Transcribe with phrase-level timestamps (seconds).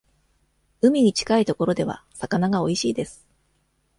[0.81, 3.23] 海に近いところでは、魚がおいしいです。